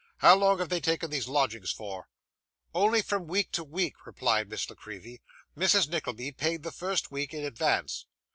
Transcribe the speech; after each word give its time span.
How 0.17 0.33
long 0.33 0.57
have 0.57 0.69
they 0.69 0.79
taken 0.79 1.11
these 1.11 1.27
lodgings 1.27 1.71
for?' 1.71 2.07
'Only 2.73 3.03
from 3.03 3.27
week 3.27 3.51
to 3.51 3.63
week,' 3.63 4.03
replied 4.07 4.49
Miss 4.49 4.67
La 4.67 4.75
Creevy. 4.75 5.21
'Mrs. 5.55 5.89
Nickleby 5.89 6.31
paid 6.31 6.63
the 6.63 6.71
first 6.71 7.11
week 7.11 7.35
in 7.35 7.45
advance. 7.45 8.07